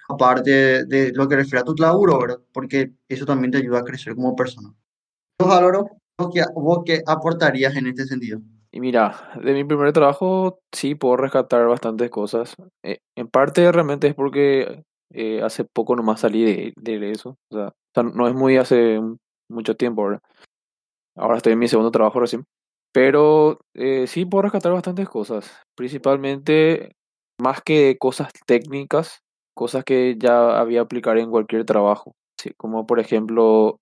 [0.09, 2.39] aparte de, lo que refiere a tu laburo, ¿verdad?
[2.51, 4.73] Porque eso también te ayuda a crecer como persona.
[5.39, 8.39] Álvaro, ¿vos qué, vos qué aportarías en este sentido?
[8.71, 12.55] Y mira, de mi primer trabajo sí puedo rescatar bastantes cosas.
[12.83, 17.37] Eh, en parte realmente es porque eh, hace poco nomás salí de, de eso.
[17.49, 19.01] O sea, o sea, no es muy hace
[19.49, 20.21] mucho tiempo, ¿verdad?
[21.17, 22.45] Ahora estoy en mi segundo trabajo recién.
[22.93, 25.51] Pero eh, sí puedo rescatar bastantes cosas.
[25.75, 26.95] Principalmente,
[27.39, 29.19] más que cosas técnicas,
[29.53, 32.15] cosas que ya había aplicar en cualquier trabajo.
[32.37, 33.79] Sí, como por ejemplo,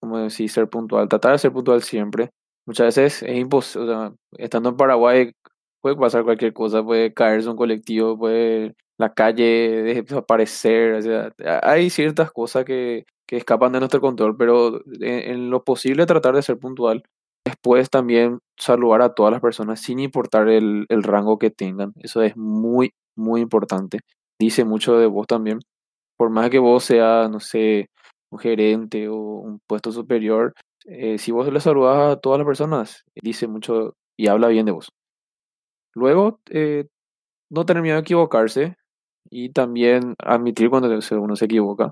[0.00, 1.08] como decir, ser puntual.
[1.08, 2.30] Tratar de ser puntual siempre.
[2.66, 3.84] Muchas veces es imposible.
[3.84, 5.32] O sea, estando en Paraguay
[5.80, 6.82] puede pasar cualquier cosa.
[6.82, 10.94] Puede caerse un colectivo, puede la calle desaparecer.
[10.94, 16.06] O sea, hay ciertas cosas que, que escapan de nuestro control, pero en, lo posible
[16.06, 17.02] tratar de ser puntual.
[17.44, 21.92] Después también saludar a todas las personas sin importar el, el rango que tengan.
[21.96, 24.00] Eso es muy, muy importante.
[24.38, 25.60] Dice mucho de vos también.
[26.16, 27.88] Por más que vos seas, no sé,
[28.30, 30.54] un gerente o un puesto superior,
[30.86, 34.72] eh, si vos le saludas a todas las personas, dice mucho y habla bien de
[34.72, 34.90] vos.
[35.94, 36.86] Luego, eh,
[37.50, 38.76] no tener miedo a equivocarse
[39.30, 41.90] y también admitir cuando uno se equivoca.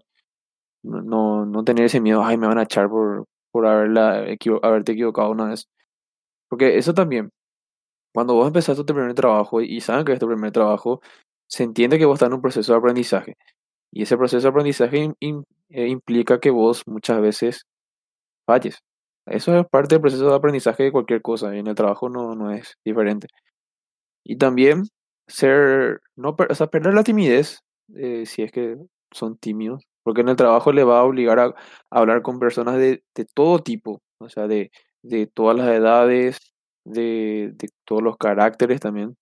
[0.84, 4.92] No, no, tener ese miedo, ay, me van a echar por, por haberla, equivo- haberte
[4.92, 5.66] equivocado una vez.
[6.50, 7.30] Porque eso también,
[8.14, 11.00] cuando vos empezaste tu primer trabajo y saben que es tu primer trabajo,
[11.48, 13.36] se entiende que vos estás en un proceso de aprendizaje.
[13.92, 15.14] Y ese proceso de aprendizaje
[15.70, 17.66] eh, implica que vos muchas veces
[18.46, 18.78] falles.
[19.26, 21.54] Eso es parte del proceso de aprendizaje de cualquier cosa.
[21.54, 23.28] y en el trabajo no, no es diferente.
[24.24, 24.84] Y también
[25.26, 27.60] ser, no, o sea, perder la timidez,
[27.96, 28.76] eh, si es que
[29.12, 31.54] son tímidos, porque en el trabajo le va a obligar a, a
[31.90, 34.70] hablar con personas de, de todo tipo, o sea, de,
[35.02, 36.38] de todas las edades,
[36.84, 39.16] de, de todos los caracteres también,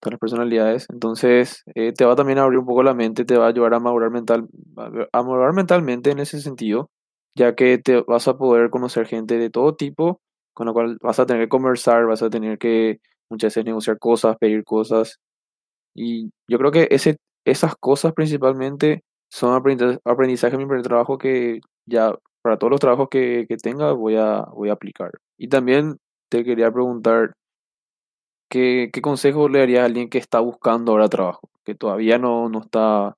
[0.00, 0.86] todas las personalidades.
[0.90, 3.74] Entonces, eh, te va también a abrir un poco la mente, te va a ayudar
[3.74, 4.46] a madurar mental,
[5.12, 6.90] a madurar mentalmente en ese sentido,
[7.34, 10.20] ya que te vas a poder conocer gente de todo tipo,
[10.54, 12.98] con la cual vas a tener que conversar, vas a tener que
[13.30, 15.18] muchas veces negociar cosas, pedir cosas.
[15.94, 19.54] Y yo creo que ese, esas cosas principalmente son
[20.04, 24.16] aprendizaje en mi primer trabajo que ya para todos los trabajos que, que tenga voy
[24.16, 25.10] a, voy a aplicar.
[25.38, 25.96] Y también
[26.30, 27.32] te quería preguntar,
[28.48, 31.50] ¿qué, qué consejo le darías a alguien que está buscando ahora trabajo?
[31.64, 33.16] Que todavía no, no está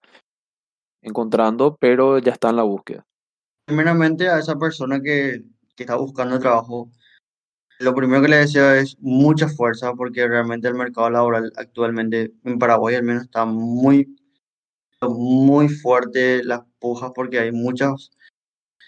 [1.03, 3.07] encontrando, pero ya está en la búsqueda.
[3.67, 5.43] Primeramente a esa persona que,
[5.77, 6.91] que está buscando trabajo,
[7.79, 12.59] lo primero que le deseo es mucha fuerza porque realmente el mercado laboral actualmente en
[12.59, 14.17] Paraguay al menos está muy,
[15.03, 18.11] muy fuerte las pujas porque hay muchas,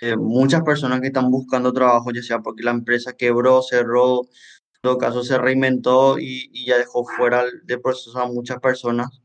[0.00, 4.22] eh, muchas personas que están buscando trabajo, ya sea porque la empresa quebró, cerró,
[4.83, 9.21] todo caso se reinventó y, y ya dejó fuera de proceso a muchas personas.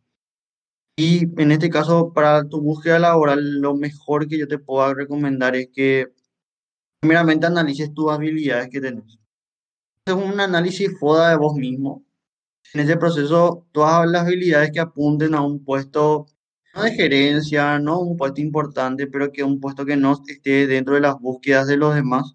[0.97, 5.55] Y en este caso, para tu búsqueda laboral, lo mejor que yo te puedo recomendar
[5.55, 6.13] es que
[7.01, 9.19] primeramente analices tus habilidades que tenés.
[10.05, 12.05] Es un análisis FODA de vos mismo.
[12.73, 16.27] En ese proceso, todas las habilidades que apunten a un puesto,
[16.73, 20.95] no de gerencia, no un puesto importante, pero que un puesto que no esté dentro
[20.95, 22.33] de las búsquedas de los demás,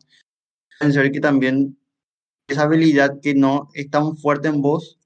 [0.78, 1.79] pueden ser que también
[2.52, 4.98] esa habilidad que no es tan fuerte en vos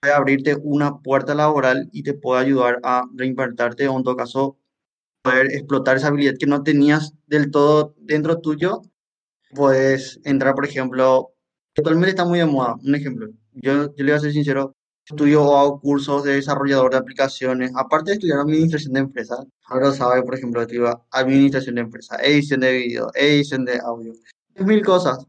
[0.00, 4.56] puede abrirte una puerta laboral y te puede ayudar a reinvertirte o en todo caso
[5.22, 8.82] poder explotar esa habilidad que no tenías del todo dentro tuyo.
[9.54, 11.34] Puedes entrar, por ejemplo,
[11.76, 13.28] actualmente está muy de moda, un ejemplo.
[13.52, 17.72] Yo, yo le voy a ser sincero, estudio o hago cursos de desarrollador de aplicaciones,
[17.74, 20.64] aparte de estudiar administración de empresas, ahora sabe, por ejemplo,
[21.10, 24.14] administración de empresas, edición de video, edición de audio,
[24.56, 25.26] mil cosas.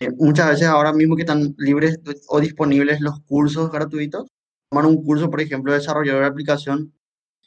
[0.00, 4.26] Eh, Muchas veces ahora mismo que están libres o disponibles los cursos gratuitos,
[4.70, 6.92] tomar un curso, por ejemplo, de desarrollador de aplicación,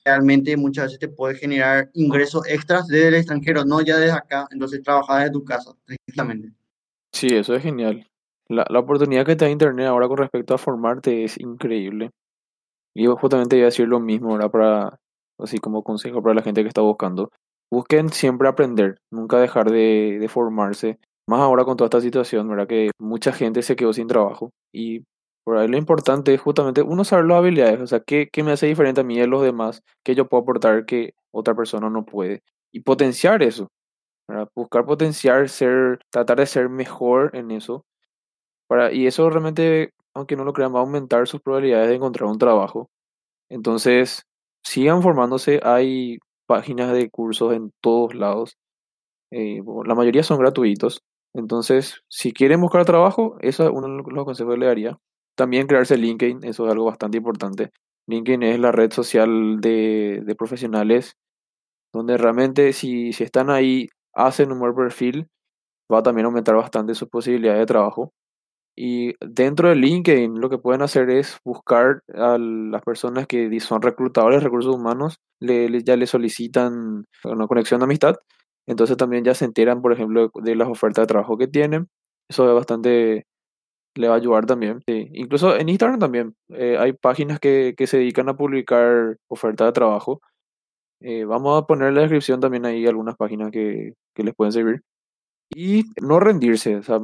[0.04, 4.48] realmente muchas veces te puede generar ingresos extras desde el extranjero, no ya desde acá,
[4.52, 6.54] entonces trabajar desde tu casa, tranquilamente.
[7.12, 8.08] Sí, eso es genial.
[8.48, 12.12] La, la oportunidad que te da Internet ahora con respecto a formarte es increíble.
[12.96, 15.00] Y justamente iba a decir lo mismo, ahora Para,
[15.38, 17.32] así como consejo para la gente que está buscando.
[17.72, 20.98] Busquen siempre aprender, nunca dejar de, de formarse.
[21.30, 22.68] Más ahora con toda esta situación, ¿verdad?
[22.68, 24.52] Que mucha gente se quedó sin trabajo.
[24.74, 25.06] Y
[25.46, 27.82] por ahí lo importante es justamente uno saber las habilidades.
[27.82, 29.84] O sea, ¿qué, qué me hace diferente a mí de los demás?
[30.04, 32.44] ¿Qué yo puedo aportar que otra persona no puede?
[32.74, 33.70] Y potenciar eso,
[34.28, 34.50] ¿verdad?
[34.56, 37.86] Buscar potenciar, ser, tratar de ser mejor en eso.
[38.68, 42.30] Para, y eso realmente, aunque no lo crean, va a aumentar sus probabilidades de encontrar
[42.30, 42.90] un trabajo.
[43.50, 44.24] Entonces,
[44.64, 45.62] sigan formándose.
[45.64, 48.58] Hay páginas de cursos en todos lados.
[49.32, 51.02] eh, la mayoría son gratuitos.
[51.34, 54.98] Entonces, si quieren buscar trabajo, eso es uno de los consejos que le daría.
[55.36, 57.72] También crearse LinkedIn, eso es algo bastante importante.
[58.08, 61.16] LinkedIn es la red social de, de profesionales
[61.94, 65.28] donde realmente si, si están ahí, hacen un buen perfil,
[65.92, 68.14] va a también aumentar bastante sus posibilidades de trabajo.
[68.76, 73.82] Y dentro de LinkedIn lo que pueden hacer es buscar a las personas que son
[73.82, 78.16] reclutadores de recursos humanos, ya le solicitan una conexión de amistad,
[78.70, 81.88] entonces también ya se enteran, por ejemplo, de las ofertas de trabajo que tienen.
[82.30, 83.26] Eso es bastante,
[83.96, 84.82] le va a ayudar también.
[84.88, 85.10] Sí.
[85.14, 89.72] Incluso en Instagram también eh, hay páginas que, que se dedican a publicar ofertas de
[89.74, 90.22] trabajo.
[91.02, 94.54] Eh, vamos a poner en la descripción también ahí algunas páginas que, que les pueden
[94.54, 94.82] servir.
[95.56, 97.00] Y no rendirse, o sea,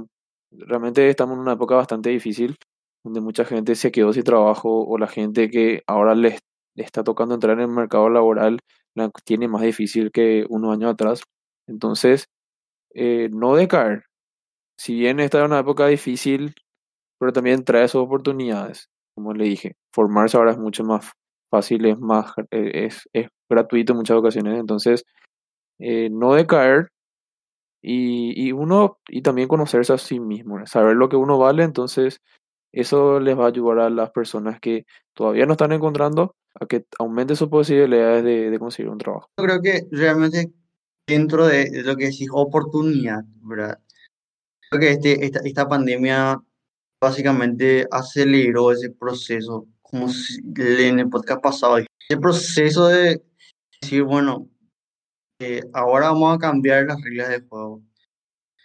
[0.51, 2.57] realmente estamos en una época bastante difícil,
[3.03, 6.37] donde mucha gente se quedó sin trabajo o la gente que ahora le
[6.75, 8.59] está tocando entrar en el mercado laboral
[8.95, 11.23] la tiene más difícil que unos años atrás.
[11.67, 12.27] Entonces,
[12.93, 14.03] eh, no decaer.
[14.77, 16.53] Si bien esta es una época difícil,
[17.19, 18.89] pero también trae sus oportunidades.
[19.15, 21.11] Como le dije, formarse ahora es mucho más
[21.49, 24.59] fácil, es más, eh, es, es gratuito en muchas ocasiones.
[24.59, 25.05] Entonces,
[25.79, 26.89] eh, no decaer
[27.81, 32.19] y, y uno, y también conocerse a sí mismo, saber lo que uno vale, entonces
[32.73, 36.85] eso les va a ayudar a las personas que todavía no están encontrando a que
[36.99, 39.29] aumente sus posibilidades de, de conseguir un trabajo.
[39.39, 40.51] Yo creo que realmente
[41.07, 43.79] dentro de, lo que decís oportunidad, ¿verdad?
[44.69, 46.41] Creo que este, esta, esta pandemia
[47.01, 53.21] básicamente aceleró ese proceso como si- en el podcast pasado, el proceso de
[53.81, 54.49] decir, bueno,
[55.39, 57.81] eh, ahora vamos a cambiar las reglas de juego.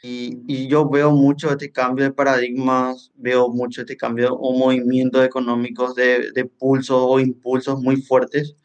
[0.02, 5.22] Y, y yo veo mucho este cambio de paradigmas, veo mucho este cambio o movimientos
[5.26, 8.56] económicos de, de pulsos o impulsos muy fuertes.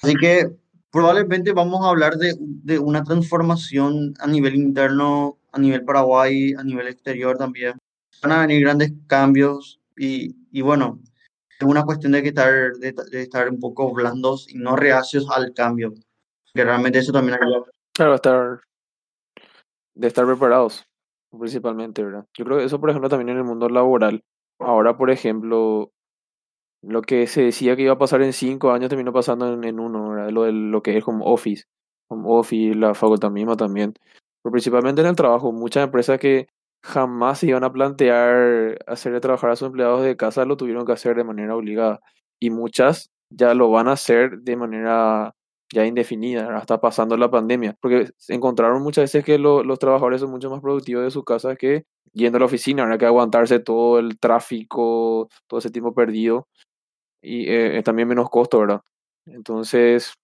[0.00, 0.61] Así que
[0.92, 6.62] probablemente vamos a hablar de, de una transformación a nivel interno, a nivel Paraguay, a
[6.62, 7.78] nivel exterior también.
[8.22, 11.00] Van a venir grandes cambios y, y bueno,
[11.58, 15.28] es una cuestión de, que estar, de, de estar un poco blandos y no reacios
[15.30, 15.94] al cambio.
[16.54, 17.64] Que realmente eso también ayuda.
[17.94, 18.60] Claro, estar,
[19.94, 20.84] de estar preparados,
[21.30, 22.26] principalmente, ¿verdad?
[22.34, 24.22] Yo creo que eso, por ejemplo, también en el mundo laboral.
[24.58, 25.90] Ahora, por ejemplo,
[26.82, 30.30] lo que se decía que iba a pasar en cinco años terminó pasando en, uno.
[30.30, 31.64] Lo, de, lo que es home office,
[32.08, 33.94] office, la facultad misma también.
[34.42, 36.48] Pero principalmente en el trabajo, muchas empresas que
[36.84, 40.92] jamás se iban a plantear hacerle trabajar a sus empleados de casa lo tuvieron que
[40.92, 42.00] hacer de manera obligada.
[42.40, 45.34] Y muchas ya lo van a hacer de manera
[45.72, 47.76] ya indefinida, hasta pasando la pandemia.
[47.80, 51.54] Porque encontraron muchas veces que lo- los trabajadores son mucho más productivos de su casa
[51.56, 52.98] que yendo a la oficina, ¿verdad?
[52.98, 56.48] Que aguantarse todo el tráfico, todo ese tiempo perdido
[57.22, 58.80] y eh, también menos costo, ¿verdad?
[59.26, 60.14] Entonces,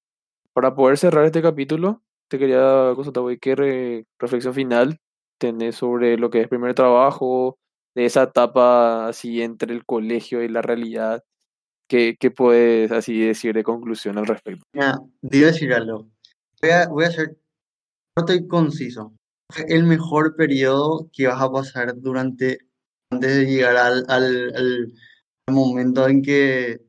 [0.53, 4.99] para poder cerrar este capítulo, te quería consultar, güey, ¿qué re- reflexión final
[5.39, 7.57] tenés sobre lo que es primer trabajo,
[7.95, 11.23] de esa etapa así entre el colegio y la realidad?
[11.89, 14.63] ¿Qué, qué puedes así decir de conclusión al respecto?
[14.75, 14.99] Mira,
[15.31, 16.07] iba a decir algo.
[16.61, 17.39] Voy a, voy a ser
[18.15, 19.15] corto y conciso.
[19.69, 22.59] El mejor periodo que vas a pasar durante,
[23.11, 24.93] antes de llegar al, al- al
[25.51, 26.81] momento en que,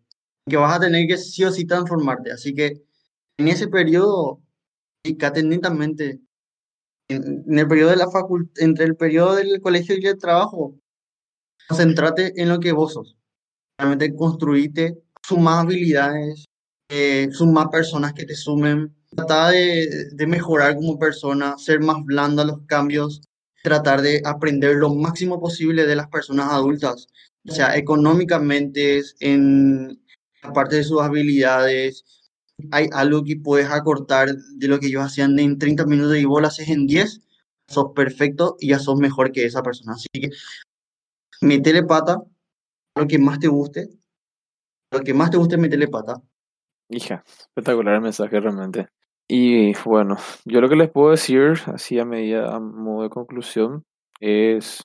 [0.49, 2.31] que vas a tener que sí o sí transformarte.
[2.31, 2.81] Así que
[3.38, 4.41] en ese periodo,
[5.03, 6.19] dedícate netamente,
[7.09, 10.75] en, en el periodo de la facultad, entre el periodo del colegio y el trabajo,
[11.67, 13.15] concentrate en lo que vos sos.
[13.77, 16.45] Realmente construirte, sumar habilidades,
[16.89, 22.41] eh, sumar personas que te sumen, tratar de, de mejorar como persona, ser más blando
[22.41, 23.21] a los cambios,
[23.63, 27.07] tratar de aprender lo máximo posible de las personas adultas,
[27.47, 30.01] o sea, económicamente, en
[30.43, 32.06] la parte de sus habilidades.
[32.71, 36.41] Hay algo que puedes acortar de lo que ellos hacían en 30 minutos y vos
[36.41, 37.21] lo haces en 10,
[37.67, 39.93] sos perfecto y ya sos mejor que esa persona.
[39.93, 40.30] Así que
[41.41, 42.17] metele pata,
[42.95, 43.89] lo que más te guste,
[44.91, 46.21] lo que más te guste, metele pata.
[46.89, 48.88] Hija, espectacular el mensaje realmente.
[49.28, 53.86] Y bueno, yo lo que les puedo decir, así a medida, a modo de conclusión,
[54.19, 54.82] es,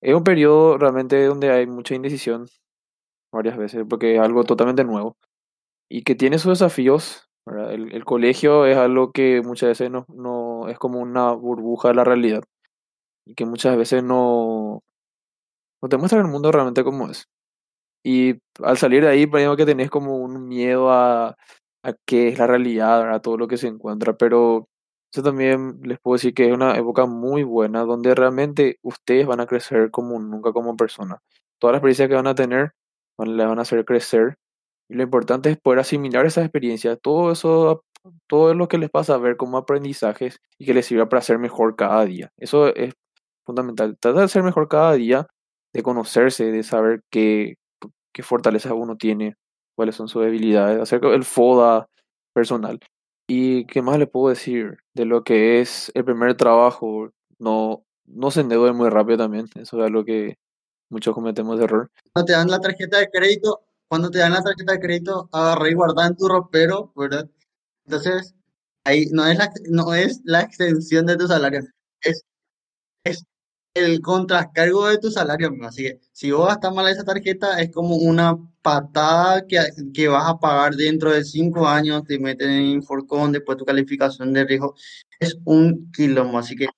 [0.00, 2.48] es un periodo realmente donde hay mucha indecisión
[3.32, 5.16] varias veces, porque es algo totalmente nuevo
[5.90, 7.28] y que tiene sus desafíos.
[7.46, 11.94] El, el colegio es algo que muchas veces no, no es como una burbuja de
[11.94, 12.44] la realidad
[13.26, 14.82] y que muchas veces no,
[15.82, 17.26] no te muestra el mundo realmente como es.
[18.04, 21.36] Y al salir de ahí, primero que tenés como un miedo a,
[21.84, 24.14] a qué es la realidad, a todo lo que se encuentra.
[24.14, 24.68] Pero
[25.12, 29.40] eso también les puedo decir que es una época muy buena donde realmente ustedes van
[29.40, 31.20] a crecer como nunca como persona.
[31.60, 32.72] Todas las experiencias que van a tener
[33.18, 34.36] les van a hacer crecer.
[34.88, 37.84] Y lo importante es poder asimilar esas experiencias, todo eso,
[38.26, 41.38] todo lo que les pasa a ver como aprendizajes y que les sirva para ser
[41.38, 42.30] mejor cada día.
[42.36, 42.94] Eso es
[43.44, 43.96] fundamental.
[43.98, 45.26] Tratar de ser mejor cada día,
[45.72, 47.56] de conocerse, de saber qué,
[48.12, 49.36] qué fortalezas uno tiene,
[49.74, 51.88] cuáles son sus debilidades, hacer el FODA
[52.34, 52.78] personal.
[53.28, 57.10] ¿Y qué más le puedo decir de lo que es el primer trabajo?
[57.38, 60.36] No, no se endeude muy rápido también, eso es algo que
[60.92, 61.90] muchos cometemos error.
[62.12, 65.70] Cuando te dan la tarjeta de crédito, cuando te dan la tarjeta de crédito, agarré
[65.70, 67.28] y en tu ropero, ¿verdad?
[67.86, 68.34] Entonces,
[68.84, 71.62] ahí no es la, no es la extensión de tu salario,
[72.02, 72.24] es,
[73.04, 73.24] es
[73.74, 75.50] el contracargo de tu salario.
[75.62, 79.58] Así que si vos gastas mal esa tarjeta, es como una patada que,
[79.94, 84.32] que vas a pagar dentro de cinco años, te meten en Inforcon, después tu calificación
[84.32, 84.74] de riesgo.
[85.18, 86.68] Es un quilombo, así que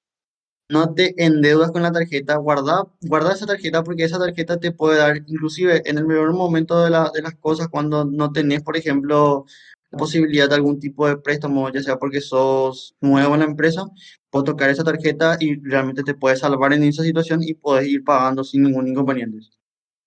[0.70, 4.98] no te endeudas con la tarjeta, guarda, guarda esa tarjeta porque esa tarjeta te puede
[4.98, 8.76] dar, inclusive en el mejor momento de, la- de las cosas, cuando no tenés, por
[8.76, 9.44] ejemplo,
[9.90, 13.84] la posibilidad de algún tipo de préstamo, ya sea porque sos nuevo en la empresa,
[14.30, 18.02] puedes tocar esa tarjeta y realmente te puede salvar en esa situación y puedes ir
[18.02, 19.38] pagando sin ningún inconveniente.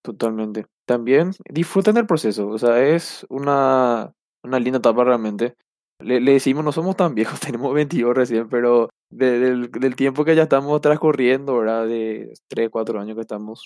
[0.01, 0.65] Totalmente.
[0.85, 5.53] También disfruten del proceso, o sea, es una, una linda etapa realmente.
[5.99, 10.25] Le, le decimos, no somos tan viejos, tenemos 22 recién, pero de- del, del tiempo
[10.25, 11.87] que ya estamos transcurriendo, ¿verdad?
[11.87, 13.63] De 3, 4 años que estamos,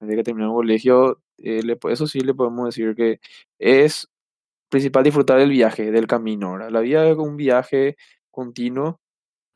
[0.00, 3.20] desde que terminamos el colegio, eh, le eso sí le podemos decir que
[3.58, 4.08] es
[4.70, 6.70] principal disfrutar del viaje, del camino, ¿verdad?
[6.70, 7.96] La vida es un viaje
[8.30, 9.00] continuo,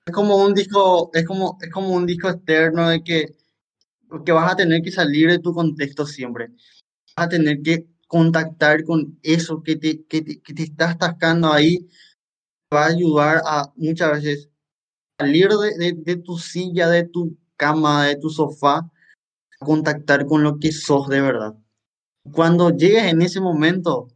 [0.06, 3.26] Es como un disco, es como, es como un disco externo de que,
[4.24, 6.48] que vas a tener que salir de tu contexto siempre.
[7.16, 11.52] vas a tener que contactar con eso que te, que te, que te está atascando
[11.52, 11.88] ahí,
[12.74, 14.50] va a ayudar a muchas veces
[15.18, 18.90] salir de, de, de tu silla, de tu cama, de tu sofá,
[19.60, 21.56] a contactar con lo que sos de verdad.
[22.32, 24.08] Cuando llegues en ese momento,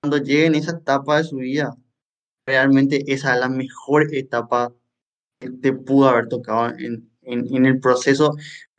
[0.00, 1.76] cuando llegue en esa etapa de su vida,
[2.46, 4.74] realmente esa es la mejor etapa
[5.40, 8.36] que te pudo haber tocado en, en, en el proceso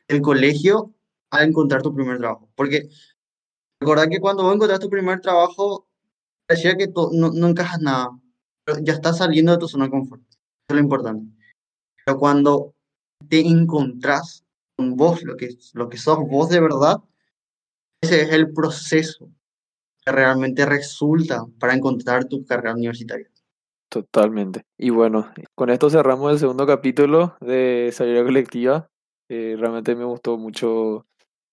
[0.08, 0.94] del colegio
[1.30, 2.50] al encontrar tu primer trabajo.
[2.56, 2.88] Porque
[3.80, 5.88] recordad que cuando vos encontrás tu primer trabajo,
[6.46, 8.10] parecía que no, no encajas nada,
[8.64, 10.22] pero ya estás saliendo de tu zona de confort.
[10.22, 10.38] Eso
[10.70, 11.43] es lo importante.
[12.04, 12.74] Pero cuando
[13.28, 14.44] te encontrás
[14.76, 16.96] con vos, lo que, lo que sos vos de verdad,
[18.02, 19.30] ese es el proceso
[20.04, 23.28] que realmente resulta para encontrar tu carrera universitaria.
[23.88, 24.64] Totalmente.
[24.76, 28.90] Y bueno, con esto cerramos el segundo capítulo de Salida Colectiva.
[29.28, 31.06] Eh, realmente me gustó mucho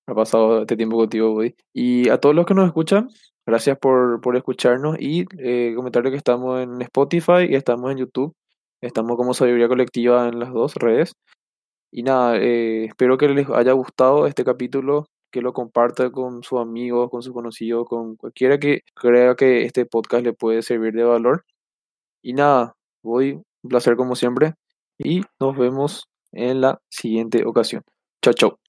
[0.08, 1.56] ha pasado este tiempo contigo, Woody.
[1.74, 3.10] Y a todos los que nos escuchan,
[3.46, 8.36] gracias por, por escucharnos y eh, comentarles que estamos en Spotify y estamos en YouTube.
[8.82, 11.14] Estamos como Sabiduría Colectiva en las dos redes.
[11.92, 16.60] Y nada, eh, espero que les haya gustado este capítulo, que lo comparta con sus
[16.60, 21.04] amigos, con sus conocidos, con cualquiera que crea que este podcast le puede servir de
[21.04, 21.46] valor.
[22.24, 24.56] Y nada, voy, un placer como siempre
[24.98, 27.84] y nos vemos en la siguiente ocasión.
[28.22, 28.61] Chao, chao.